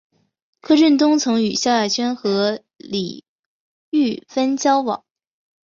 [0.61, 3.23] 柯震东曾与萧亚轩和李
[3.91, 5.05] 毓芬交往。